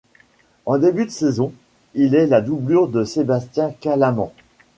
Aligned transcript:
En 0.65 0.79
début 0.79 1.05
de 1.05 1.11
saison, 1.11 1.53
il 1.93 2.15
est 2.15 2.25
la 2.25 2.41
doublure 2.41 2.87
de 2.87 3.03
Sébastien 3.03 3.69
Callamand. 3.79 4.33